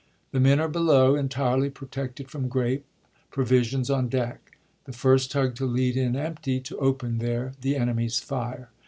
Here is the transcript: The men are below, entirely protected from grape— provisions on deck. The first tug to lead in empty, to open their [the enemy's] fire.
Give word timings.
The 0.31 0.39
men 0.39 0.59
are 0.59 0.67
below, 0.67 1.13
entirely 1.13 1.69
protected 1.69 2.31
from 2.31 2.47
grape— 2.47 2.85
provisions 3.29 3.87
on 3.91 4.09
deck. 4.09 4.57
The 4.85 4.93
first 4.93 5.29
tug 5.29 5.53
to 5.57 5.67
lead 5.67 5.95
in 5.95 6.15
empty, 6.15 6.59
to 6.59 6.77
open 6.79 7.19
their 7.19 7.51
[the 7.61 7.75
enemy's] 7.75 8.17
fire. 8.19 8.69